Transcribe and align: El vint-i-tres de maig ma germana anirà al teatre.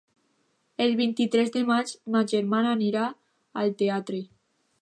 El 0.85 0.95
vint-i-tres 1.01 1.53
de 1.57 1.63
maig 1.69 1.93
ma 2.15 2.23
germana 2.33 2.75
anirà 2.79 3.07
al 3.65 3.75
teatre. 3.83 4.25